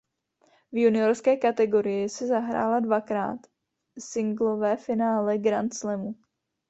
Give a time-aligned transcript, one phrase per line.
[0.71, 3.39] V juniorské kategorii si zahrála dvakrát
[3.99, 6.15] singlové finále Grand Slamu.